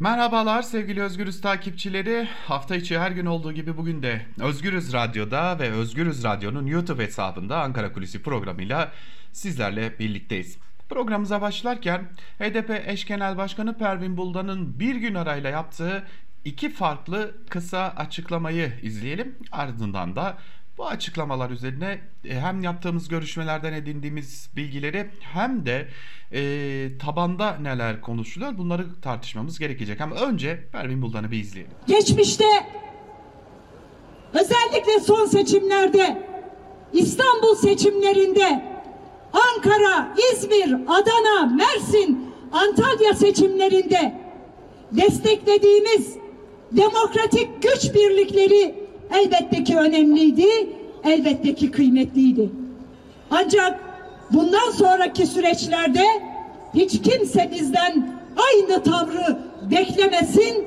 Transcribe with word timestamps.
Merhabalar 0.00 0.62
sevgili 0.62 1.02
Özgürüz 1.02 1.40
takipçileri. 1.40 2.28
Hafta 2.46 2.76
içi 2.76 2.98
her 2.98 3.10
gün 3.10 3.26
olduğu 3.26 3.52
gibi 3.52 3.76
bugün 3.76 4.02
de 4.02 4.26
Özgürüz 4.40 4.92
Radyo'da 4.92 5.58
ve 5.58 5.70
Özgürüz 5.70 6.24
Radyo'nun 6.24 6.66
YouTube 6.66 7.04
hesabında 7.04 7.62
Ankara 7.62 7.92
Kulisi 7.92 8.22
programıyla 8.22 8.92
sizlerle 9.32 9.98
birlikteyiz. 9.98 10.58
Programımıza 10.88 11.40
başlarken 11.40 12.08
HDP 12.38 12.82
eş 12.86 13.04
genel 13.06 13.36
başkanı 13.36 13.78
Pervin 13.78 14.16
Buldan'ın 14.16 14.80
bir 14.80 14.94
gün 14.94 15.14
arayla 15.14 15.50
yaptığı 15.50 16.04
iki 16.44 16.72
farklı 16.72 17.34
kısa 17.50 17.94
açıklamayı 17.96 18.72
izleyelim. 18.82 19.36
Ardından 19.52 20.16
da 20.16 20.38
bu 20.80 20.86
açıklamalar 20.86 21.50
üzerine 21.50 22.00
e, 22.24 22.40
hem 22.40 22.62
yaptığımız 22.62 23.08
görüşmelerden 23.08 23.72
edindiğimiz 23.72 24.50
bilgileri 24.56 25.10
hem 25.20 25.66
de 25.66 25.88
e, 26.32 26.98
tabanda 26.98 27.56
neler 27.60 28.00
konuşuluyor 28.00 28.58
bunları 28.58 29.00
tartışmamız 29.00 29.58
gerekecek. 29.58 30.00
Ama 30.00 30.16
önce 30.16 30.68
Pervin 30.72 31.02
Buldan'ı 31.02 31.30
bir 31.30 31.38
izleyelim. 31.38 31.72
Geçmişte 31.86 32.44
özellikle 34.34 35.00
son 35.00 35.26
seçimlerde 35.26 36.28
İstanbul 36.92 37.54
seçimlerinde 37.54 38.64
Ankara, 39.32 40.14
İzmir, 40.32 40.74
Adana, 40.74 41.46
Mersin, 41.46 42.34
Antalya 42.52 43.14
seçimlerinde 43.14 44.20
desteklediğimiz 44.92 46.16
demokratik 46.72 47.62
güç 47.62 47.94
birlikleri 47.94 48.79
elbette 49.14 49.64
ki 49.64 49.76
önemliydi, 49.76 50.46
elbette 51.04 51.54
ki 51.54 51.70
kıymetliydi. 51.70 52.50
Ancak 53.30 53.80
bundan 54.30 54.70
sonraki 54.70 55.26
süreçlerde 55.26 56.04
hiç 56.74 57.02
kimse 57.02 57.50
bizden 57.50 58.20
aynı 58.36 58.82
tavrı 58.82 59.38
beklemesin, 59.70 60.64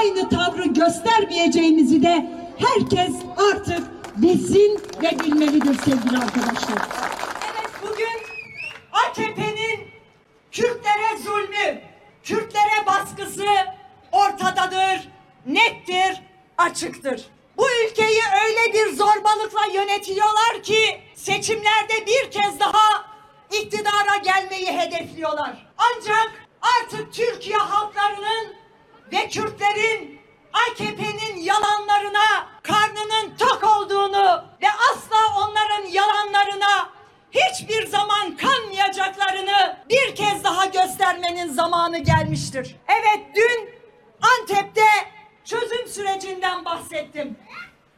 aynı 0.00 0.28
tavrı 0.28 0.66
göstermeyeceğimizi 0.68 2.02
de 2.02 2.30
herkes 2.58 3.14
artık 3.52 3.82
bilsin 4.16 4.80
ve 5.02 5.24
bilmelidir 5.24 5.74
sevgili 5.74 6.18
arkadaşlar. 6.18 6.78
Evet 7.50 7.70
bugün 7.82 8.18
AKP'nin 8.92 9.86
Kürtlere 10.52 11.18
zulmü, 11.24 11.80
Kürtlere 12.22 12.86
baskısı 12.86 13.44
ortadadır, 14.12 15.08
nettir, 15.46 16.22
açıktır. 16.58 17.35
Bu 17.56 17.66
ülkeyi 17.84 18.20
öyle 18.44 18.72
bir 18.72 18.96
zorbalıkla 18.96 19.66
yönetiyorlar 19.66 20.62
ki 20.62 21.00
seçimlerde 21.14 22.06
bir 22.06 22.30
kez 22.30 22.60
daha 22.60 23.04
iktidara 23.52 24.16
gelmeyi 24.16 24.78
hedefliyorlar. 24.78 25.66
Ancak 25.78 26.32
artık 26.60 27.12
Türkiye 27.14 27.56
halklarının 27.58 28.54
ve 29.12 29.28
Kürtlerin 29.28 30.20
AKP'nin 30.52 31.36
yalanlarına 31.36 32.48
karnının 32.62 33.36
tok 33.38 33.64
olduğunu 33.76 34.44
ve 34.62 34.66
asla 34.90 35.38
onların 35.38 35.86
yalanlarına 35.90 36.90
hiçbir 37.30 37.86
zaman 37.86 38.36
kanmayacaklarını 38.36 39.76
bir 39.90 40.14
kez 40.14 40.44
daha 40.44 40.64
göstermenin 40.64 41.48
zamanı 41.52 41.98
gelmiştir. 41.98 42.76
Evet 42.88 43.20
dün 43.34 43.70
Antep'te 44.40 44.86
çözüm 45.44 45.88
sürecinden 45.88 46.64
bahsettim. 46.64 47.36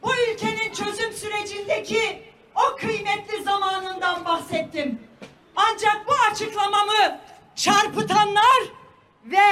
Bu 0.03 0.11
ülkenin 0.15 0.73
çözüm 0.73 1.13
sürecindeki 1.13 2.23
o 2.55 2.75
kıymetli 2.75 3.43
zamanından 3.43 4.25
bahsettim. 4.25 4.99
Ancak 5.55 6.07
bu 6.07 6.11
açıklamamı 6.31 7.19
çarpıtanlar 7.55 8.61
ve 9.25 9.45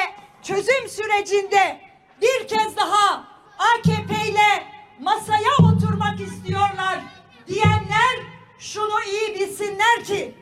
çözüm 0.44 0.89
sürecinde 0.89 1.81
bir 2.22 2.48
kez 2.48 2.78
daha 2.78 3.23
AKP 3.58 4.30
ile 4.30 4.67
masaya 5.00 5.52
oturmak 5.73 6.20
istiyorlar 6.20 7.00
diyenler 7.48 8.17
şunu 8.59 9.04
iyi 9.04 9.36
bilsinler 9.36 10.04
ki 10.04 10.33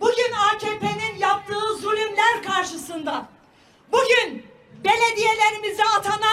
bugün 0.00 0.32
AKP'nin 0.32 1.16
yaptığı 1.18 1.76
zulümler 1.76 2.42
karşısında 2.46 3.28
bugün 3.92 4.46
belediyelerimize 4.84 5.84
atanan 5.84 6.25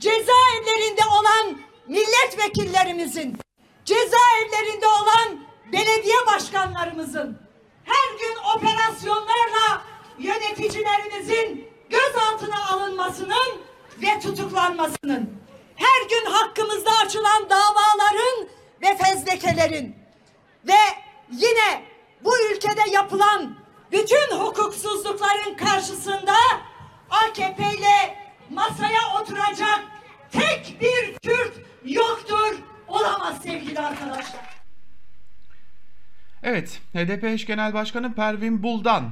cezaevlerinde 0.00 1.02
olan 1.20 1.60
milletvekillerimizin 1.86 3.38
cezaevlerinde 3.84 4.86
olan 4.86 5.46
belediye 5.72 6.26
başkanlarımızın 6.26 7.38
her 7.84 8.18
gün 8.18 8.36
operasyonlarla 8.56 9.82
yöneticilerimizin 10.18 11.68
gözaltına 11.90 12.68
alınmasının 12.70 13.60
ve 14.02 14.20
tutuklanmasının 14.20 15.40
her 15.76 16.08
gün 16.08 16.30
hakkımızda 16.30 16.90
açılan 17.04 17.50
davaların 17.50 18.48
ve 18.82 18.96
fezlekelerin 18.96 19.96
ve 20.64 20.78
yine 21.30 21.84
bu 22.24 22.30
ülkede 22.52 22.90
yapılan 22.90 23.56
bütün 23.92 24.36
hukuksuzlukların 24.36 25.54
karşısında 25.54 26.34
AKP 27.10 27.62
ile 27.78 28.29
masaya 28.50 29.20
oturacak 29.20 29.80
tek 30.30 30.76
bir 30.80 31.18
Kürt 31.22 31.60
yoktur, 31.84 32.58
olamaz 32.88 33.42
sevgili 33.42 33.78
arkadaşlar. 33.78 34.40
Evet, 36.42 36.80
HDP 36.94 37.24
eş 37.24 37.46
genel 37.46 37.74
başkanı 37.74 38.14
Pervin 38.14 38.62
Buldan 38.62 39.10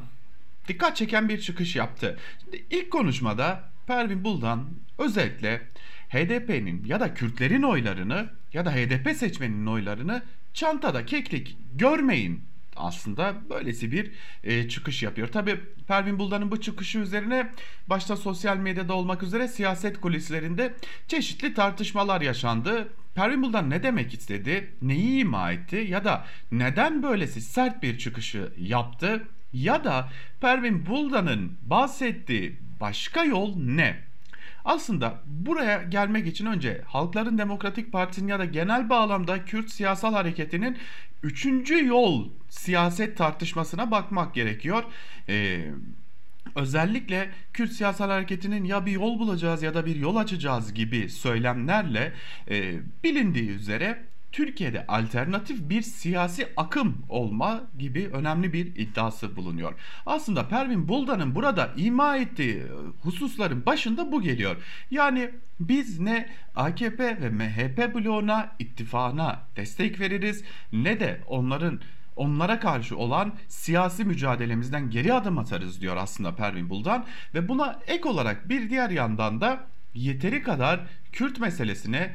dikkat 0.69 0.97
çeken 0.97 1.29
bir 1.29 1.41
çıkış 1.41 1.77
yaptı. 1.77 2.19
Şimdi 2.45 2.67
ilk 2.71 2.91
konuşmada 2.91 3.71
Pervin 3.87 4.25
Buldan 4.25 4.69
özellikle 4.99 5.63
HDP'nin 6.09 6.85
ya 6.85 7.01
da 7.01 7.15
Kürtlerin 7.15 7.63
oylarını 7.63 8.31
ya 8.53 8.65
da 8.65 8.73
HDP 8.73 9.17
seçmeninin 9.17 9.67
oylarını 9.67 10.23
çantada 10.55 11.07
keklik 11.07 11.57
görmeyin 11.75 12.48
aslında 12.79 13.37
böylesi 13.51 13.93
bir 13.93 14.11
e, 14.45 14.69
çıkış 14.69 15.03
yapıyor. 15.03 15.29
Tabi 15.29 15.61
Pervin 15.89 16.19
Buldan'ın 16.19 16.51
bu 16.51 16.61
çıkışı 16.61 16.99
üzerine 16.99 17.53
başta 17.87 18.17
sosyal 18.17 18.57
medyada 18.57 18.95
olmak 18.95 19.23
üzere 19.23 19.49
siyaset 19.49 20.01
kulislerinde 20.01 20.75
çeşitli 21.09 21.55
tartışmalar 21.55 22.21
yaşandı. 22.21 22.89
Pervin 23.15 23.43
Buldan 23.43 23.71
ne 23.71 23.83
demek 23.83 24.15
istedi, 24.15 24.73
neyi 24.83 25.21
ima 25.21 25.53
etti 25.53 25.87
ya 25.89 26.05
da 26.05 26.27
neden 26.53 27.03
böylesi 27.03 27.41
sert 27.41 27.83
bir 27.83 27.99
çıkışı 27.99 28.53
yaptı 28.59 29.23
ya 29.53 29.85
da 29.85 30.09
Pervin 30.41 30.87
Buldan'ın 30.87 31.59
bahsettiği 31.63 32.59
başka 32.81 33.25
yol 33.25 33.57
ne? 33.57 34.08
Aslında 34.69 35.21
buraya 35.27 35.83
gelmek 35.83 36.27
için 36.27 36.47
önce 36.47 36.83
Halkların 36.87 37.39
Demokratik 37.39 37.93
Partisi'nin 37.93 38.29
ya 38.29 38.39
da 38.39 38.45
genel 38.45 38.91
bağlamda 38.91 39.45
Kürt 39.45 39.71
siyasal 39.71 40.13
hareketinin 40.13 40.79
üçüncü 41.23 41.87
yol 41.87 42.29
siyaset 42.49 43.17
tartışmasına 43.17 43.91
bakmak 43.91 44.35
gerekiyor. 44.35 44.85
Ee, 45.29 45.71
özellikle 46.55 47.31
Kürt 47.53 47.73
siyasal 47.73 48.11
hareketinin 48.11 48.65
ya 48.65 48.87
bir 48.87 48.93
yol 48.93 49.19
bulacağız 49.19 49.63
ya 49.63 49.75
da 49.75 49.87
bir 49.87 49.97
yol 49.97 50.17
açacağız 50.17 50.75
gibi 50.75 51.09
söylemlerle 51.09 52.13
e, 52.51 52.75
bilindiği 53.05 53.51
üzere 53.51 54.08
Türkiye'de 54.33 54.87
alternatif 54.87 55.71
bir 55.71 55.83
siyasi 55.83 56.49
akım 56.57 57.03
olma 57.09 57.61
gibi 57.79 58.09
önemli 58.13 58.53
bir 58.53 58.67
iddiası 58.67 59.37
bulunuyor. 59.37 59.75
Aslında 60.07 60.49
Pervin 60.49 60.89
Buldan'ın 60.89 61.35
burada 61.35 61.71
ima 61.77 62.17
ettiği 62.17 62.63
hususların 63.03 63.67
başında 63.67 64.13
bu 64.13 64.23
geliyor. 64.23 64.57
Yani 64.91 65.31
biz 65.61 66.01
ne 66.01 66.29
AKP 66.57 67.21
ve 67.21 67.31
MHP 67.31 67.95
bloğuna, 67.95 68.57
ittifakına 68.59 69.41
destek 69.57 70.01
veririz 70.01 70.45
ne 70.73 71.01
de 71.01 71.21
onların 71.27 71.81
onlara 72.17 72.61
karşı 72.61 72.97
olan 72.97 73.33
siyasi 73.49 74.05
mücadelemizden 74.05 74.91
geri 74.91 75.13
adım 75.13 75.39
atarız 75.39 75.81
diyor 75.81 75.97
aslında 75.97 76.35
Pervin 76.35 76.71
Buldan 76.71 77.07
ve 77.35 77.49
buna 77.49 77.79
ek 77.87 78.09
olarak 78.09 78.49
bir 78.49 78.71
diğer 78.71 78.91
yandan 78.91 79.41
da 79.41 79.67
yeteri 79.95 80.43
kadar 80.43 80.81
Kürt 81.13 81.41
meselesine 81.41 82.15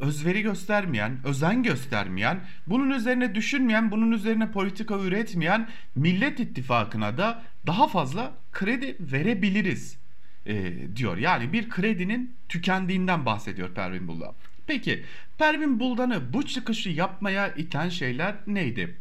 özveri 0.00 0.42
göstermeyen, 0.42 1.18
özen 1.24 1.62
göstermeyen, 1.62 2.40
bunun 2.66 2.90
üzerine 2.90 3.34
düşünmeyen, 3.34 3.90
bunun 3.90 4.12
üzerine 4.12 4.50
politika 4.50 4.98
üretmeyen 4.98 5.68
Millet 5.94 6.40
İttifakı'na 6.40 7.18
da 7.18 7.42
daha 7.66 7.88
fazla 7.88 8.32
kredi 8.52 8.96
verebiliriz 9.00 9.98
e, 10.46 10.72
diyor. 10.96 11.16
Yani 11.16 11.52
bir 11.52 11.70
kredinin 11.70 12.34
tükendiğinden 12.48 13.26
bahsediyor 13.26 13.74
Pervin 13.74 14.08
Buldan. 14.08 14.34
Peki 14.66 15.04
Pervin 15.38 15.80
Buldan'ı 15.80 16.32
bu 16.32 16.46
çıkışı 16.46 16.88
yapmaya 16.90 17.48
iten 17.48 17.88
şeyler 17.88 18.34
neydi? 18.46 18.96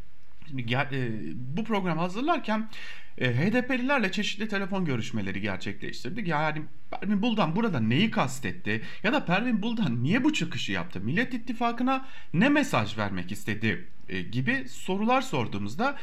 E, 0.91 1.09
bu 1.35 1.63
programı 1.63 2.01
hazırlarken 2.01 2.69
e, 3.17 3.33
HDP'lilerle 3.33 4.11
çeşitli 4.11 4.47
telefon 4.47 4.85
görüşmeleri 4.85 5.41
gerçekleştirdik. 5.41 6.27
Yani 6.27 6.61
Pervin 6.91 7.21
Buldan 7.21 7.55
burada 7.55 7.79
neyi 7.79 8.11
kastetti? 8.11 8.81
Ya 9.03 9.13
da 9.13 9.25
Pervin 9.25 9.61
Buldan 9.61 10.03
niye 10.03 10.23
bu 10.23 10.33
çıkışı 10.33 10.71
yaptı? 10.71 10.99
Millet 10.99 11.33
İttifakı'na 11.33 12.05
ne 12.33 12.49
mesaj 12.49 12.97
vermek 12.97 13.31
istedi? 13.31 13.87
E, 14.09 14.21
gibi 14.21 14.65
sorular 14.69 15.21
sorduğumuzda 15.21 15.95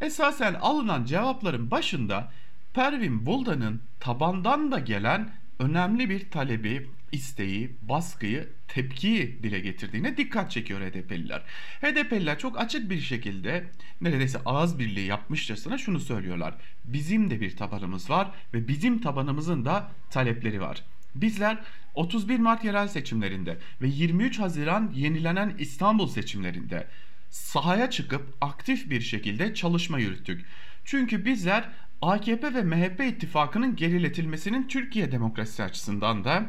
esasen 0.00 0.54
alınan 0.54 1.04
cevapların 1.04 1.70
başında 1.70 2.32
Pervin 2.74 3.26
Buldan'ın 3.26 3.80
tabandan 4.00 4.72
da 4.72 4.78
gelen 4.78 5.30
önemli 5.58 6.10
bir 6.10 6.30
talebi, 6.30 6.90
isteği, 7.14 7.76
baskıyı, 7.82 8.48
tepkiyi 8.68 9.42
dile 9.42 9.60
getirdiğine 9.60 10.16
dikkat 10.16 10.50
çekiyor 10.50 10.80
HDP'liler. 10.80 11.42
HDP'liler 11.82 12.38
çok 12.38 12.60
açık 12.60 12.90
bir 12.90 13.00
şekilde 13.00 13.64
neredeyse 14.00 14.38
ağız 14.44 14.78
birliği 14.78 15.06
yapmışçasına 15.06 15.78
şunu 15.78 16.00
söylüyorlar. 16.00 16.54
Bizim 16.84 17.30
de 17.30 17.40
bir 17.40 17.56
tabanımız 17.56 18.10
var 18.10 18.30
ve 18.54 18.68
bizim 18.68 19.00
tabanımızın 19.00 19.64
da 19.64 19.90
talepleri 20.10 20.60
var. 20.60 20.84
Bizler 21.14 21.58
31 21.94 22.38
Mart 22.38 22.64
yerel 22.64 22.88
seçimlerinde 22.88 23.58
ve 23.82 23.88
23 23.88 24.38
Haziran 24.38 24.92
yenilenen 24.94 25.54
İstanbul 25.58 26.08
seçimlerinde 26.08 26.86
sahaya 27.30 27.90
çıkıp 27.90 28.36
aktif 28.40 28.90
bir 28.90 29.00
şekilde 29.00 29.54
çalışma 29.54 29.98
yürüttük. 29.98 30.46
Çünkü 30.84 31.24
bizler 31.24 31.68
AKP 32.02 32.54
ve 32.54 32.62
MHP 32.62 33.00
ittifakının 33.00 33.76
geriletilmesinin 33.76 34.68
Türkiye 34.68 35.12
demokrasisi 35.12 35.62
açısından 35.62 36.24
da 36.24 36.46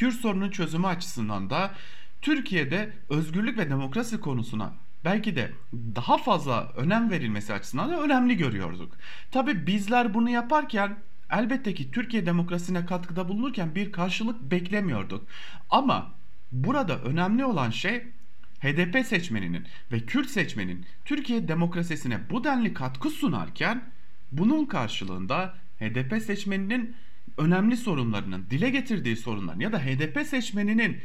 Kürt 0.00 0.14
sorunun 0.14 0.50
çözümü 0.50 0.86
açısından 0.86 1.50
da 1.50 1.74
Türkiye'de 2.22 2.92
özgürlük 3.08 3.58
ve 3.58 3.70
demokrasi 3.70 4.20
konusuna 4.20 4.72
belki 5.04 5.36
de 5.36 5.52
daha 5.72 6.18
fazla 6.18 6.72
önem 6.76 7.10
verilmesi 7.10 7.52
açısından 7.52 7.90
da 7.90 8.00
önemli 8.00 8.36
görüyorduk. 8.36 8.96
Tabi 9.30 9.66
bizler 9.66 10.14
bunu 10.14 10.30
yaparken 10.30 10.96
elbette 11.30 11.74
ki 11.74 11.90
Türkiye 11.90 12.26
demokrasisine 12.26 12.86
katkıda 12.86 13.28
bulunurken 13.28 13.74
bir 13.74 13.92
karşılık 13.92 14.50
beklemiyorduk. 14.50 15.26
Ama 15.70 16.12
burada 16.52 16.98
önemli 16.98 17.44
olan 17.44 17.70
şey 17.70 18.02
HDP 18.60 19.06
seçmeninin 19.06 19.66
ve 19.92 20.00
Kürt 20.00 20.30
seçmenin 20.30 20.86
Türkiye 21.04 21.48
demokrasisine 21.48 22.30
bu 22.30 22.44
denli 22.44 22.74
katkı 22.74 23.10
sunarken 23.10 23.84
bunun 24.32 24.64
karşılığında 24.64 25.54
HDP 25.80 26.22
seçmeninin 26.22 26.96
önemli 27.40 27.76
sorunlarının 27.76 28.46
dile 28.50 28.70
getirdiği 28.70 29.16
sorunların 29.16 29.60
ya 29.60 29.72
da 29.72 29.78
HDP 29.78 30.26
seçmeninin 30.26 30.98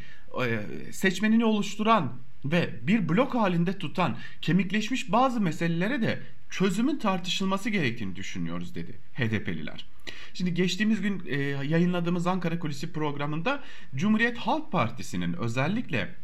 e, 0.46 0.62
seçmenini 0.92 1.46
oluşturan 1.46 2.14
ve 2.46 2.70
bir 2.82 3.10
blok 3.10 3.36
halinde 3.36 3.78
tutan 3.78 4.18
kemikleşmiş 4.42 5.12
bazı 5.12 5.42
meselelere 5.42 6.02
de 6.02 6.20
çözümün 6.50 6.98
tartışılması 6.98 7.70
gerektiğini 7.70 8.16
düşünüyoruz 8.16 8.76
dedi 8.76 9.00
HDP'liler. 9.14 9.86
Şimdi 10.34 10.54
geçtiğimiz 10.54 11.02
gün 11.02 11.24
e, 11.26 11.36
yayınladığımız 11.42 12.28
Ankara 12.28 12.60
Kulisi 12.60 12.94
programında 12.94 13.64
Cumhuriyet 13.96 14.38
Halk 14.38 14.72
Partisi'nin 14.72 15.34
özellikle 15.34 16.16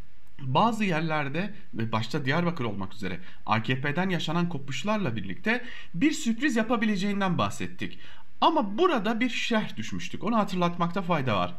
bazı 0.42 0.84
yerlerde 0.84 1.54
ve 1.74 1.92
başta 1.92 2.25
Diyarbakır 2.25 2.66
olmak 2.66 2.94
üzere 2.94 3.19
AKP'den 3.46 4.10
yaşanan 4.10 4.50
kopuşlarla 4.50 5.16
birlikte 5.16 5.64
bir 5.94 6.12
sürpriz 6.12 6.56
yapabileceğinden 6.56 7.38
bahsettik. 7.38 8.00
Ama 8.42 8.78
burada 8.78 9.20
bir 9.20 9.30
şerh 9.30 9.78
düşmüştük. 9.78 10.24
Onu 10.24 10.38
hatırlatmakta 10.38 11.02
fayda 11.02 11.38
var. 11.38 11.54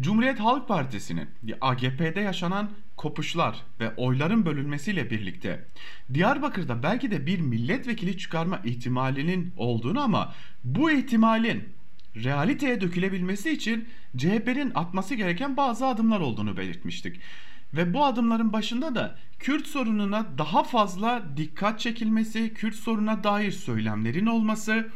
Cumhuriyet 0.00 0.40
Halk 0.40 0.68
Partisi'nin 0.68 1.28
AKP'de 1.60 2.20
yaşanan 2.20 2.70
kopuşlar 2.96 3.56
ve 3.80 3.94
oyların 3.96 4.46
bölünmesiyle 4.46 5.10
birlikte 5.10 5.64
Diyarbakır'da 6.14 6.82
belki 6.82 7.10
de 7.10 7.26
bir 7.26 7.40
milletvekili 7.40 8.18
çıkarma 8.18 8.60
ihtimalinin 8.64 9.52
olduğunu 9.56 10.00
ama 10.00 10.34
bu 10.64 10.90
ihtimalin 10.90 11.68
realiteye 12.16 12.80
dökülebilmesi 12.80 13.50
için 13.50 13.88
CHP'nin 14.16 14.72
atması 14.74 15.14
gereken 15.14 15.56
bazı 15.56 15.86
adımlar 15.86 16.20
olduğunu 16.20 16.56
belirtmiştik. 16.56 17.20
Ve 17.74 17.94
bu 17.94 18.04
adımların 18.04 18.52
başında 18.52 18.94
da 18.94 19.18
Kürt 19.38 19.66
sorununa 19.66 20.26
daha 20.38 20.62
fazla 20.62 21.22
dikkat 21.36 21.80
çekilmesi, 21.80 22.54
Kürt 22.54 22.74
sorununa 22.74 23.24
dair 23.24 23.50
söylemlerin 23.50 24.26
olması, 24.26 24.90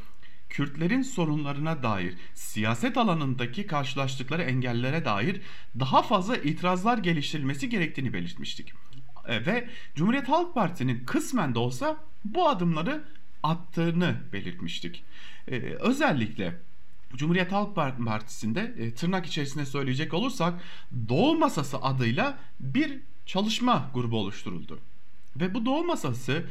Kürtlerin 0.57 1.03
sorunlarına 1.03 1.83
dair 1.83 2.15
siyaset 2.35 2.97
alanındaki 2.97 3.67
karşılaştıkları 3.67 4.43
engellere 4.43 5.05
dair 5.05 5.41
daha 5.79 6.03
fazla 6.03 6.37
itirazlar 6.37 6.99
geliştirilmesi 6.99 7.69
gerektiğini 7.69 8.13
belirtmiştik. 8.13 8.73
E, 9.27 9.47
ve 9.47 9.69
Cumhuriyet 9.95 10.29
Halk 10.29 10.55
Partisi'nin 10.55 11.05
kısmen 11.05 11.55
de 11.55 11.59
olsa 11.59 11.97
bu 12.25 12.49
adımları 12.49 13.05
attığını 13.43 14.17
belirtmiştik. 14.33 15.05
Ee, 15.49 15.57
özellikle 15.81 16.59
Cumhuriyet 17.15 17.53
Halk 17.53 17.77
Partisi'nde 17.77 18.75
e, 18.79 18.95
tırnak 18.95 19.27
içerisinde 19.27 19.67
söyleyecek 19.67 20.15
olursak 20.15 20.55
Doğu 21.09 21.39
Masası 21.39 21.79
adıyla 21.79 22.39
bir 22.61 22.99
çalışma 23.27 23.91
grubu 23.95 24.19
oluşturuldu. 24.19 24.79
Ve 25.37 25.55
bu 25.55 25.67
Doğu 25.67 25.85
Masası 25.85 26.45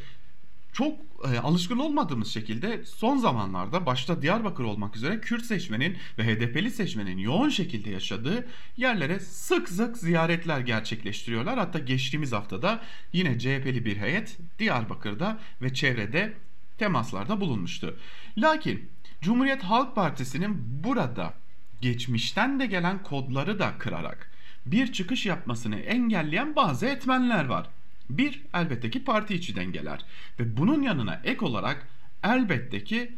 çok 0.75 0.99
e, 1.33 1.39
alışkın 1.39 1.79
olmadığımız 1.79 2.27
şekilde 2.27 2.85
son 2.85 3.17
zamanlarda 3.17 3.85
başta 3.85 4.21
Diyarbakır 4.21 4.63
olmak 4.63 4.95
üzere 4.95 5.21
Kürt 5.21 5.45
seçmenin 5.45 5.97
ve 6.17 6.23
HDP'li 6.23 6.71
seçmenin 6.71 7.17
yoğun 7.17 7.49
şekilde 7.49 7.89
yaşadığı 7.89 8.47
yerlere 8.77 9.19
sık 9.19 9.69
sık 9.69 9.97
ziyaretler 9.97 10.59
gerçekleştiriyorlar. 10.59 11.59
Hatta 11.59 11.79
geçtiğimiz 11.79 12.31
haftada 12.31 12.81
yine 13.13 13.39
CHP'li 13.39 13.85
bir 13.85 13.97
heyet 13.97 14.37
Diyarbakır'da 14.59 15.39
ve 15.61 15.73
çevrede 15.73 16.33
temaslarda 16.77 17.41
bulunmuştu. 17.41 17.97
Lakin 18.37 18.89
Cumhuriyet 19.21 19.63
Halk 19.63 19.95
Partisi'nin 19.95 20.83
burada 20.83 21.33
geçmişten 21.81 22.59
de 22.59 22.65
gelen 22.65 23.03
kodları 23.03 23.59
da 23.59 23.77
kırarak 23.77 24.31
bir 24.65 24.93
çıkış 24.93 25.25
yapmasını 25.25 25.79
engelleyen 25.79 26.55
bazı 26.55 26.85
etmenler 26.85 27.45
var. 27.45 27.69
Bir 28.09 28.41
elbette 28.53 28.89
ki 28.89 29.03
parti 29.03 29.33
içi 29.33 29.55
dengeler 29.55 30.05
ve 30.39 30.57
bunun 30.57 30.81
yanına 30.81 31.21
ek 31.23 31.45
olarak 31.45 31.87
elbette 32.23 32.83
ki 32.83 33.15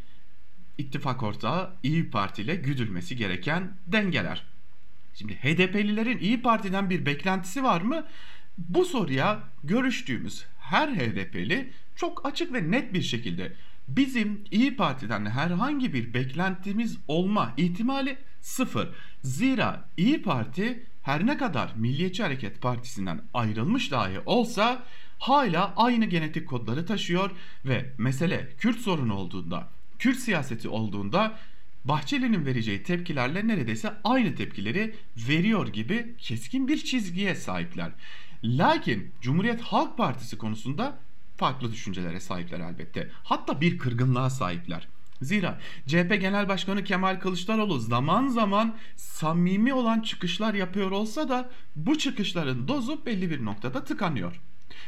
ittifak 0.78 1.22
ortağı 1.22 1.74
İyi 1.82 2.10
Parti 2.10 2.42
ile 2.42 2.56
güdülmesi 2.56 3.16
gereken 3.16 3.72
dengeler. 3.86 4.44
Şimdi 5.14 5.34
HDP'lilerin 5.34 6.18
İyi 6.18 6.42
Parti'den 6.42 6.90
bir 6.90 7.06
beklentisi 7.06 7.62
var 7.62 7.80
mı? 7.80 8.04
Bu 8.58 8.84
soruya 8.84 9.40
görüştüğümüz 9.64 10.46
her 10.58 10.88
HDP'li 10.88 11.72
çok 11.96 12.26
açık 12.26 12.52
ve 12.52 12.70
net 12.70 12.94
bir 12.94 13.02
şekilde 13.02 13.52
bizim 13.88 14.44
İyi 14.50 14.76
Parti'den 14.76 15.26
herhangi 15.26 15.92
bir 15.94 16.14
beklentimiz 16.14 16.98
olma 17.08 17.54
ihtimali 17.56 18.16
sıfır. 18.40 18.88
Zira 19.22 19.88
İyi 19.96 20.22
Parti 20.22 20.86
her 21.08 21.26
ne 21.26 21.36
kadar 21.36 21.72
Milliyetçi 21.76 22.22
Hareket 22.22 22.60
Partisi'nden 22.60 23.20
ayrılmış 23.34 23.90
dahi 23.90 24.20
olsa 24.26 24.82
hala 25.18 25.72
aynı 25.76 26.04
genetik 26.04 26.48
kodları 26.48 26.86
taşıyor 26.86 27.30
ve 27.64 27.92
mesele 27.98 28.48
Kürt 28.58 28.78
sorunu 28.78 29.14
olduğunda, 29.14 29.68
Kürt 29.98 30.18
siyaseti 30.18 30.68
olduğunda 30.68 31.38
Bahçeli'nin 31.84 32.46
vereceği 32.46 32.82
tepkilerle 32.82 33.48
neredeyse 33.48 33.92
aynı 34.04 34.34
tepkileri 34.34 34.94
veriyor 35.16 35.68
gibi 35.68 36.14
keskin 36.18 36.68
bir 36.68 36.76
çizgiye 36.76 37.34
sahipler. 37.34 37.90
Lakin 38.44 39.12
Cumhuriyet 39.20 39.60
Halk 39.60 39.96
Partisi 39.96 40.38
konusunda 40.38 40.98
farklı 41.36 41.72
düşüncelere 41.72 42.20
sahipler 42.20 42.60
elbette. 42.60 43.10
Hatta 43.22 43.60
bir 43.60 43.78
kırgınlığa 43.78 44.30
sahipler. 44.30 44.88
Zira 45.22 45.58
CHP 45.86 46.20
Genel 46.20 46.48
Başkanı 46.48 46.84
Kemal 46.84 47.20
Kılıçdaroğlu 47.20 47.78
zaman 47.78 48.28
zaman 48.28 48.76
samimi 48.96 49.74
olan 49.74 50.00
çıkışlar 50.00 50.54
yapıyor 50.54 50.90
olsa 50.90 51.28
da 51.28 51.50
bu 51.76 51.98
çıkışların 51.98 52.68
dozu 52.68 53.06
belli 53.06 53.30
bir 53.30 53.44
noktada 53.44 53.84
tıkanıyor. 53.84 54.40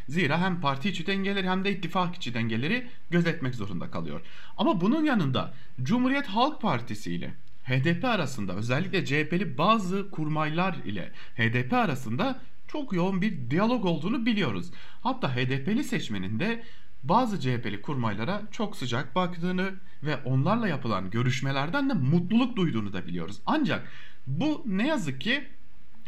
Zira 0.08 0.40
hem 0.40 0.60
parti 0.60 0.88
içi 0.88 1.06
dengeleri 1.06 1.48
hem 1.48 1.64
de 1.64 1.72
ittifak 1.72 2.14
içi 2.16 2.34
dengeleri 2.34 2.88
gözetmek 3.10 3.54
zorunda 3.54 3.90
kalıyor. 3.90 4.20
Ama 4.56 4.80
bunun 4.80 5.04
yanında 5.04 5.54
Cumhuriyet 5.82 6.26
Halk 6.26 6.60
Partisi 6.60 7.12
ile 7.12 7.34
HDP 7.64 8.04
arasında 8.04 8.54
özellikle 8.54 9.04
CHP'li 9.04 9.58
bazı 9.58 10.10
kurmaylar 10.10 10.74
ile 10.84 11.12
HDP 11.36 11.72
arasında 11.72 12.40
çok 12.68 12.92
yoğun 12.92 13.22
bir 13.22 13.50
diyalog 13.50 13.84
olduğunu 13.84 14.26
biliyoruz. 14.26 14.70
Hatta 15.00 15.36
HDP'li 15.36 15.84
seçmenin 15.84 16.40
de 16.40 16.62
bazı 17.02 17.40
CHP'li 17.40 17.82
kurmaylara 17.82 18.42
çok 18.50 18.76
sıcak 18.76 19.14
baktığını 19.14 19.74
ve 20.02 20.16
onlarla 20.16 20.68
yapılan 20.68 21.10
görüşmelerden 21.10 21.90
de 21.90 21.94
mutluluk 21.94 22.56
duyduğunu 22.56 22.92
da 22.92 23.06
biliyoruz. 23.06 23.40
Ancak 23.46 23.88
bu 24.26 24.62
ne 24.66 24.86
yazık 24.86 25.20
ki 25.20 25.44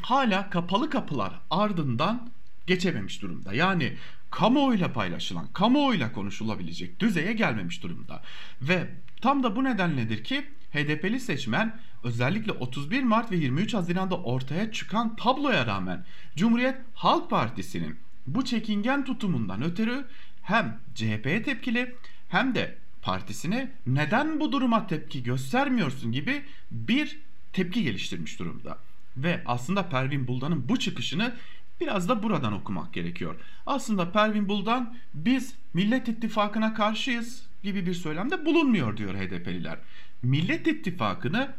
hala 0.03 0.51
kapalı 0.51 0.91
kapılar 0.91 1.41
ardından 1.51 2.31
geçememiş 2.67 3.23
durumda. 3.23 3.55
Yani 3.55 3.97
kamuoyuyla 4.31 4.93
paylaşılan, 4.93 5.47
kamuoyuyla 5.53 6.13
konuşulabilecek 6.13 7.01
düzeye 7.01 7.33
gelmemiş 7.33 7.83
durumda. 7.83 8.23
Ve 8.63 8.91
tam 9.21 9.43
da 9.43 9.57
bu 9.57 9.65
nedenledir 9.65 10.25
ki 10.25 10.45
HDP'li 10.73 11.21
seçmen 11.21 11.81
özellikle 12.05 12.53
31 12.53 13.03
Mart 13.03 13.31
ve 13.31 13.37
23 13.37 13.75
Haziran'da 13.75 14.17
ortaya 14.17 14.73
çıkan 14.73 15.17
tabloya 15.17 15.67
rağmen 15.67 16.05
Cumhuriyet 16.37 16.77
Halk 16.95 17.31
Partisi'nin 17.31 17.99
bu 18.27 18.45
çekingen 18.45 19.05
tutumundan 19.05 19.63
ötürü 19.63 20.05
hem 20.43 20.81
CHP'ye 20.95 21.43
tepkili 21.43 21.95
hem 22.29 22.55
de 22.55 22.77
partisine 23.03 23.73
neden 23.87 24.41
bu 24.41 24.53
duruma 24.53 24.87
tepki 24.87 25.23
göstermiyorsun 25.23 26.13
gibi 26.13 26.43
bir 26.71 27.19
tepki 27.53 27.83
geliştirmiş 27.83 28.39
durumda. 28.39 28.79
Ve 29.17 29.43
aslında 29.47 29.89
Pervin 29.89 30.27
Buldan'ın 30.27 30.69
bu 30.69 30.79
çıkışını 30.79 31.35
biraz 31.81 32.09
da 32.09 32.23
buradan 32.23 32.53
okumak 32.53 32.93
gerekiyor. 32.93 33.35
Aslında 33.67 34.13
Pervin 34.13 34.49
Buldan 34.49 34.97
biz 35.15 35.55
Millet 35.75 36.09
İttifakı'na 36.09 36.75
karşıyız 36.75 37.47
gibi 37.63 37.87
bir 37.87 37.95
söylemde 37.95 38.47
bulunmuyor 38.47 38.97
diyor 38.97 39.15
HDP'liler. 39.15 39.79
Millet 40.23 40.67
İttifakı'nı 40.67 41.55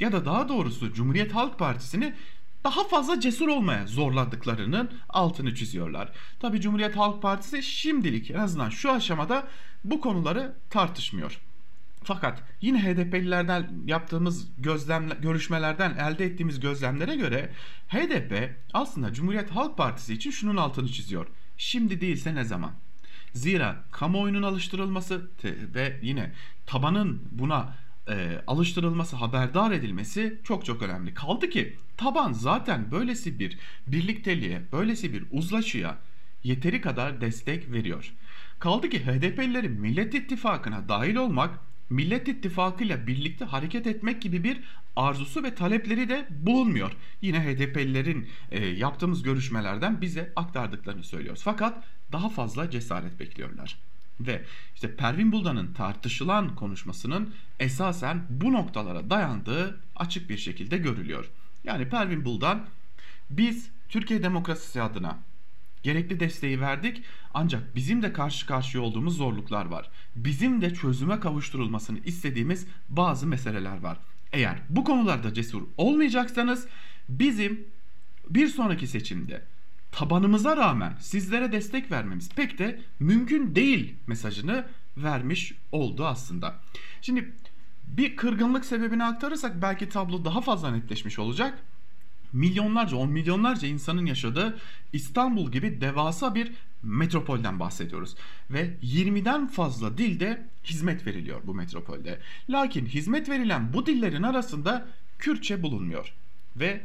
ya 0.00 0.12
da 0.12 0.24
daha 0.24 0.48
doğrusu 0.48 0.92
Cumhuriyet 0.92 1.34
Halk 1.34 1.58
Partisi'ni 1.58 2.14
daha 2.64 2.84
fazla 2.84 3.20
cesur 3.20 3.48
olmaya 3.48 3.86
zorladıklarının 3.86 4.90
altını 5.08 5.54
çiziyorlar. 5.54 6.12
Tabi 6.40 6.60
Cumhuriyet 6.60 6.96
Halk 6.96 7.22
Partisi 7.22 7.62
şimdilik 7.62 8.30
en 8.30 8.38
azından 8.38 8.68
şu 8.68 8.92
aşamada 8.92 9.48
bu 9.84 10.00
konuları 10.00 10.54
tartışmıyor. 10.70 11.40
Fakat 12.02 12.42
yine 12.60 12.82
HDP'lilerden 12.82 13.70
yaptığımız 13.86 14.48
gözlem 14.58 15.08
görüşmelerden 15.22 15.96
elde 15.96 16.24
ettiğimiz 16.24 16.60
gözlemlere 16.60 17.16
göre 17.16 17.52
HDP 17.88 18.54
aslında 18.72 19.12
Cumhuriyet 19.12 19.50
Halk 19.50 19.76
Partisi 19.76 20.14
için 20.14 20.30
şunun 20.30 20.56
altını 20.56 20.88
çiziyor. 20.88 21.26
Şimdi 21.58 22.00
değilse 22.00 22.34
ne 22.34 22.44
zaman? 22.44 22.72
Zira 23.34 23.84
kamuoyunun 23.90 24.42
alıştırılması 24.42 25.30
ve 25.44 25.98
yine 26.02 26.32
tabanın 26.66 27.22
buna 27.30 27.74
e, 28.10 28.42
alıştırılması, 28.46 29.16
haberdar 29.16 29.72
edilmesi 29.72 30.40
çok 30.44 30.64
çok 30.64 30.82
önemli. 30.82 31.14
Kaldı 31.14 31.50
ki 31.50 31.76
taban 31.96 32.32
zaten 32.32 32.90
böylesi 32.90 33.38
bir 33.38 33.58
birlikteliğe, 33.86 34.62
böylesi 34.72 35.12
bir 35.12 35.24
uzlaşıya 35.30 35.98
yeteri 36.44 36.80
kadar 36.80 37.20
destek 37.20 37.72
veriyor. 37.72 38.12
Kaldı 38.58 38.88
ki 38.88 39.06
HDP'lilerin 39.06 39.80
Millet 39.80 40.14
İttifakı'na 40.14 40.88
dahil 40.88 41.16
olmak, 41.16 41.58
Millet 41.90 42.28
İttifakı 42.28 42.84
ile 42.84 43.06
birlikte 43.06 43.44
hareket 43.44 43.86
etmek 43.86 44.22
gibi 44.22 44.44
bir 44.44 44.60
arzusu 44.96 45.42
ve 45.42 45.54
talepleri 45.54 46.08
de 46.08 46.26
bulunmuyor. 46.30 46.92
Yine 47.22 47.40
HDP'lilerin 47.40 48.28
e, 48.50 48.66
yaptığımız 48.66 49.22
görüşmelerden 49.22 50.00
bize 50.00 50.32
aktardıklarını 50.36 51.04
söylüyoruz. 51.04 51.42
Fakat 51.44 51.84
daha 52.12 52.28
fazla 52.28 52.70
cesaret 52.70 53.20
bekliyorlar. 53.20 53.78
Ve 54.20 54.44
işte 54.74 54.96
Pervin 54.96 55.32
Buldan'ın 55.32 55.72
tartışılan 55.72 56.54
konuşmasının 56.54 57.34
esasen 57.60 58.22
bu 58.30 58.52
noktalara 58.52 59.10
dayandığı 59.10 59.80
açık 59.96 60.30
bir 60.30 60.38
şekilde 60.38 60.78
görülüyor. 60.78 61.30
Yani 61.64 61.88
Pervin 61.88 62.24
Buldan 62.24 62.66
biz 63.30 63.70
Türkiye 63.88 64.22
demokrasisi 64.22 64.82
adına 64.82 65.18
gerekli 65.82 66.20
desteği 66.20 66.60
verdik 66.60 67.02
ancak 67.34 67.76
bizim 67.76 68.02
de 68.02 68.12
karşı 68.12 68.46
karşıya 68.46 68.82
olduğumuz 68.82 69.16
zorluklar 69.16 69.66
var. 69.66 69.90
Bizim 70.16 70.60
de 70.60 70.74
çözüme 70.74 71.20
kavuşturulmasını 71.20 71.98
istediğimiz 72.04 72.66
bazı 72.88 73.26
meseleler 73.26 73.80
var. 73.80 73.98
Eğer 74.32 74.58
bu 74.68 74.84
konularda 74.84 75.34
cesur 75.34 75.62
olmayacaksanız 75.76 76.66
bizim 77.08 77.64
bir 78.30 78.48
sonraki 78.48 78.86
seçimde 78.86 79.42
tabanımıza 79.92 80.56
rağmen 80.56 80.96
sizlere 81.00 81.52
destek 81.52 81.90
vermemiz 81.90 82.28
pek 82.28 82.58
de 82.58 82.80
mümkün 83.00 83.54
değil 83.54 83.94
mesajını 84.06 84.66
vermiş 84.96 85.54
oldu 85.72 86.06
aslında. 86.06 86.54
Şimdi 87.02 87.32
bir 87.86 88.16
kırgınlık 88.16 88.64
sebebini 88.64 89.04
aktarırsak 89.04 89.62
belki 89.62 89.88
tablo 89.88 90.24
daha 90.24 90.40
fazla 90.40 90.70
netleşmiş 90.70 91.18
olacak. 91.18 91.58
Milyonlarca, 92.32 92.96
on 92.96 93.10
milyonlarca 93.10 93.68
insanın 93.68 94.06
yaşadığı 94.06 94.58
İstanbul 94.92 95.52
gibi 95.52 95.80
devasa 95.80 96.34
bir 96.34 96.52
metropolden 96.82 97.60
bahsediyoruz. 97.60 98.14
Ve 98.50 98.76
20'den 98.82 99.46
fazla 99.46 99.98
dilde 99.98 100.46
hizmet 100.64 101.06
veriliyor 101.06 101.40
bu 101.44 101.54
metropolde. 101.54 102.18
Lakin 102.50 102.86
hizmet 102.86 103.28
verilen 103.28 103.72
bu 103.72 103.86
dillerin 103.86 104.22
arasında 104.22 104.86
Kürtçe 105.18 105.62
bulunmuyor. 105.62 106.14
Ve 106.56 106.80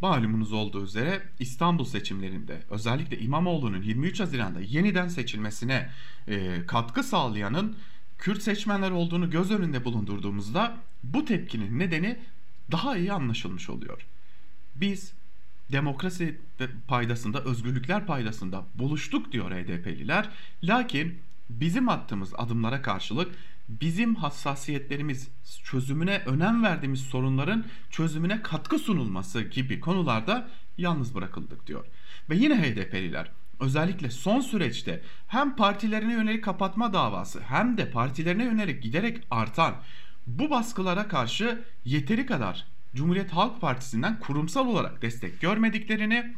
malumunuz 0.00 0.52
olduğu 0.52 0.84
üzere 0.84 1.22
İstanbul 1.38 1.84
seçimlerinde 1.84 2.62
özellikle 2.70 3.18
İmamoğlu'nun 3.18 3.82
23 3.82 4.20
Haziran'da 4.20 4.60
yeniden 4.60 5.08
seçilmesine 5.08 5.90
e, 6.28 6.66
katkı 6.66 7.02
sağlayanın 7.02 7.76
Kürt 8.18 8.42
seçmenler 8.42 8.90
olduğunu 8.90 9.30
göz 9.30 9.50
önünde 9.50 9.84
bulundurduğumuzda 9.84 10.76
bu 11.02 11.24
tepkinin 11.24 11.78
nedeni 11.78 12.18
daha 12.72 12.96
iyi 12.96 13.12
anlaşılmış 13.12 13.70
oluyor. 13.70 14.06
Biz 14.76 15.12
demokrasi 15.72 16.38
paydasında, 16.88 17.44
özgürlükler 17.44 18.06
paydasında 18.06 18.64
buluştuk 18.74 19.32
diyor 19.32 19.50
HDP'liler. 19.50 20.28
Lakin 20.62 21.18
bizim 21.60 21.88
attığımız 21.88 22.32
adımlara 22.38 22.82
karşılık 22.82 23.34
bizim 23.68 24.14
hassasiyetlerimiz 24.14 25.28
çözümüne 25.64 26.22
önem 26.26 26.62
verdiğimiz 26.62 27.00
sorunların 27.00 27.64
çözümüne 27.90 28.42
katkı 28.42 28.78
sunulması 28.78 29.42
gibi 29.42 29.80
konularda 29.80 30.48
yalnız 30.78 31.14
bırakıldık 31.14 31.66
diyor. 31.66 31.86
Ve 32.30 32.36
yine 32.36 32.62
HDP'liler 32.62 33.30
özellikle 33.60 34.10
son 34.10 34.40
süreçte 34.40 35.02
hem 35.28 35.56
partilerine 35.56 36.12
yönelik 36.12 36.44
kapatma 36.44 36.92
davası 36.92 37.40
hem 37.40 37.76
de 37.76 37.90
partilerine 37.90 38.44
yönelik 38.44 38.82
giderek 38.82 39.26
artan 39.30 39.74
bu 40.26 40.50
baskılara 40.50 41.08
karşı 41.08 41.64
yeteri 41.84 42.26
kadar 42.26 42.66
Cumhuriyet 42.94 43.30
Halk 43.30 43.60
Partisi'nden 43.60 44.20
kurumsal 44.20 44.66
olarak 44.66 45.02
destek 45.02 45.40
görmediklerini 45.40 46.34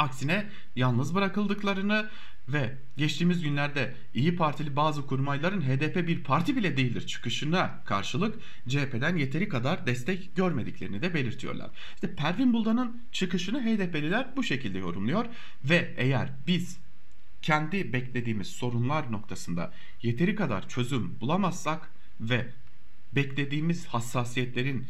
aksine 0.00 0.48
yalnız 0.76 1.14
bırakıldıklarını 1.14 2.10
ve 2.48 2.76
geçtiğimiz 2.96 3.42
günlerde 3.42 3.94
İyi 4.14 4.36
Partili 4.36 4.76
bazı 4.76 5.06
kurmayların 5.06 5.60
HDP 5.60 6.08
bir 6.08 6.24
parti 6.24 6.56
bile 6.56 6.76
değildir 6.76 7.06
çıkışına 7.06 7.82
karşılık 7.84 8.38
CHP'den 8.68 9.16
yeteri 9.16 9.48
kadar 9.48 9.86
destek 9.86 10.36
görmediklerini 10.36 11.02
de 11.02 11.14
belirtiyorlar. 11.14 11.70
İşte 11.94 12.14
Pervin 12.14 12.52
Buldan'ın 12.52 13.02
çıkışını 13.12 13.62
HDP'liler 13.62 14.36
bu 14.36 14.42
şekilde 14.42 14.78
yorumluyor 14.78 15.26
ve 15.64 15.94
eğer 15.96 16.30
biz 16.46 16.78
kendi 17.42 17.92
beklediğimiz 17.92 18.46
sorunlar 18.48 19.12
noktasında 19.12 19.72
yeteri 20.02 20.34
kadar 20.34 20.68
çözüm 20.68 21.20
bulamazsak 21.20 21.90
ve 22.20 22.48
beklediğimiz 23.12 23.86
hassasiyetlerin 23.86 24.86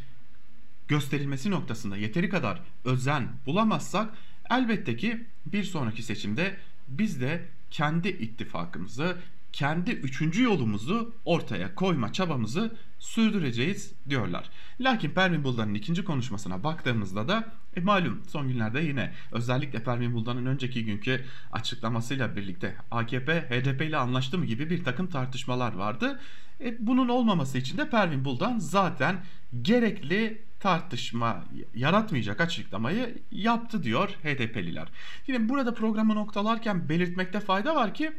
gösterilmesi 0.88 1.50
noktasında 1.50 1.97
yeteri 1.97 2.29
kadar 2.29 2.61
özen 2.85 3.29
bulamazsak 3.47 4.14
elbette 4.50 4.97
ki 4.97 5.25
bir 5.47 5.64
sonraki 5.64 6.02
seçimde 6.02 6.57
biz 6.88 7.21
de 7.21 7.42
kendi 7.71 8.09
ittifakımızı, 8.09 9.16
kendi 9.52 9.90
üçüncü 9.90 10.42
yolumuzu 10.42 11.14
ortaya 11.25 11.75
koyma 11.75 12.12
çabamızı 12.12 12.76
sürdüreceğiz 12.99 13.92
diyorlar. 14.09 14.50
Lakin 14.80 15.11
Pervin 15.11 15.45
Buldan'ın 15.45 15.75
ikinci 15.75 16.04
konuşmasına 16.04 16.64
baktığımızda 16.64 17.28
da 17.28 17.52
e, 17.76 17.80
malum 17.80 18.23
son 18.28 18.49
günlerde 18.49 18.80
yine 18.80 19.12
özellikle 19.33 19.85
Pervin 19.85 20.14
Buldan'ın 20.14 20.47
önceki 20.47 20.85
günkü 20.85 21.25
açıklamasıyla 21.52 22.37
birlikte 22.37 22.76
AKP 22.90 23.40
HDP 23.40 23.83
ile 23.83 23.97
anlaştı 23.97 24.38
mı 24.38 24.47
gibi 24.47 24.71
bir 24.71 24.85
takım 24.85 25.07
tartışmalar 25.07 25.73
vardı. 25.73 26.21
E, 26.64 26.87
bunun 26.87 27.09
olmaması 27.09 27.59
için 27.59 27.79
de 27.79 27.90
Pervin 27.90 28.25
Buldan 28.25 28.59
zaten 28.59 29.17
gerekli 29.62 30.43
tartışma 30.61 31.45
yaratmayacak 31.75 32.40
açıklamayı 32.40 33.19
yaptı 33.33 33.83
diyor 33.83 34.09
HDP'liler. 34.09 34.88
Yine 35.26 35.49
burada 35.49 35.75
programı 35.75 36.14
noktalarken 36.14 36.88
belirtmekte 36.88 37.40
fayda 37.40 37.75
var 37.75 37.95
ki 37.95 38.12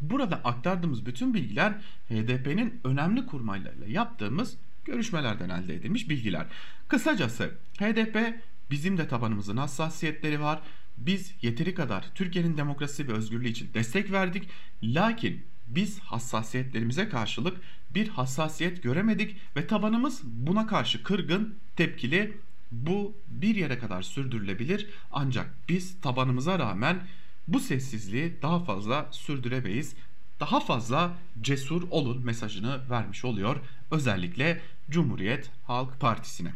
burada 0.00 0.40
aktardığımız 0.44 1.06
bütün 1.06 1.34
bilgiler 1.34 1.72
HDP'nin 2.08 2.80
önemli 2.84 3.26
kurmaylarıyla 3.26 3.86
yaptığımız 3.86 4.56
görüşmelerden 4.84 5.48
elde 5.48 5.74
edilmiş 5.74 6.08
bilgiler. 6.10 6.46
Kısacası 6.88 7.50
HDP 7.78 8.40
bizim 8.70 8.98
de 8.98 9.08
tabanımızın 9.08 9.56
hassasiyetleri 9.56 10.40
var. 10.40 10.60
Biz 10.96 11.34
yeteri 11.42 11.74
kadar 11.74 12.04
Türkiye'nin 12.14 12.56
demokrasi 12.56 13.08
ve 13.08 13.12
özgürlüğü 13.12 13.48
için 13.48 13.74
destek 13.74 14.12
verdik. 14.12 14.48
Lakin 14.82 15.44
biz 15.68 16.00
hassasiyetlerimize 16.00 17.08
karşılık 17.08 17.60
bir 17.94 18.08
hassasiyet 18.08 18.82
göremedik 18.82 19.36
ve 19.56 19.66
tabanımız 19.66 20.22
buna 20.24 20.66
karşı 20.66 21.02
kırgın, 21.02 21.54
tepkili. 21.76 22.36
Bu 22.72 23.14
bir 23.28 23.54
yere 23.54 23.78
kadar 23.78 24.02
sürdürülebilir 24.02 24.86
ancak 25.12 25.54
biz 25.68 26.00
tabanımıza 26.00 26.58
rağmen 26.58 27.00
bu 27.48 27.60
sessizliği 27.60 28.36
daha 28.42 28.58
fazla 28.64 29.08
sürdüremeyiz. 29.10 29.94
Daha 30.40 30.60
fazla 30.60 31.16
cesur 31.40 31.82
olun 31.90 32.24
mesajını 32.24 32.90
vermiş 32.90 33.24
oluyor 33.24 33.56
özellikle 33.90 34.60
Cumhuriyet 34.90 35.50
Halk 35.66 36.00
Partisi'ne. 36.00 36.52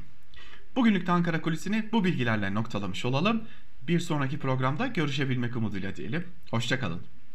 Bugünlük 0.77 1.09
Ankara 1.09 1.43
Kulisi'ni 1.43 1.89
bu 1.93 2.05
bilgilerle 2.05 2.55
noktalamış 2.55 3.05
olalım. 3.05 3.43
Bir 3.89 4.01
sonraki 4.01 4.39
programda 4.39 4.87
görüşebilmek 4.87 5.57
umuduyla 5.57 5.97
diyelim. 5.97 6.27
Hoşçakalın. 6.51 7.12